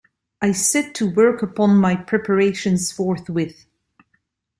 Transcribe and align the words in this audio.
I 0.41 0.51
set 0.53 0.95
to 0.95 1.05
work 1.13 1.43
upon 1.43 1.77
my 1.77 1.95
preparations 1.95 2.91
forthwith. 2.91 3.67